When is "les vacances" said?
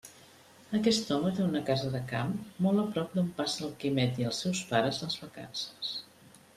5.07-5.97